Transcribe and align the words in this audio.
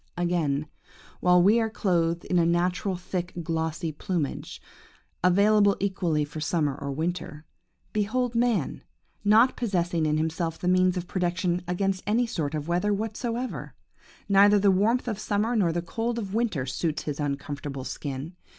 "Again, 0.17 0.65
while 1.19 1.39
we 1.43 1.59
are 1.59 1.69
clothed 1.69 2.25
in 2.25 2.39
a 2.39 2.43
natural 2.43 2.95
thick, 2.95 3.33
glossy 3.43 3.91
plumage, 3.91 4.59
available 5.23 5.77
equally 5.79 6.25
for 6.25 6.41
summer 6.41 6.75
or 6.75 6.91
winter, 6.91 7.45
behold 7.93 8.33
man, 8.33 8.83
not 9.23 9.55
possessing 9.55 10.07
in 10.07 10.17
himself 10.17 10.57
the 10.57 10.67
means 10.67 10.97
of 10.97 11.05
protection 11.07 11.61
against 11.67 12.01
any 12.07 12.25
sort 12.25 12.55
of 12.55 12.67
weather 12.67 12.91
whatever! 12.91 13.75
Neither 14.27 14.57
the 14.57 14.71
warmth 14.71 15.07
of 15.07 15.19
summer 15.19 15.55
nor 15.55 15.71
the 15.71 15.83
cold 15.83 16.17
of 16.17 16.33
winter 16.33 16.65
suits 16.65 17.03
his 17.03 17.19
uncomfortable 17.19 17.83
skin. 17.83 18.33